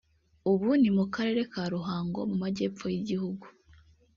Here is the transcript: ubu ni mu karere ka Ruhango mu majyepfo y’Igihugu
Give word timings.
ubu 0.51 0.69
ni 0.81 0.89
mu 0.97 1.05
karere 1.13 1.41
ka 1.51 1.63
Ruhango 1.73 2.19
mu 2.29 2.35
majyepfo 2.43 2.85
y’Igihugu 2.93 3.45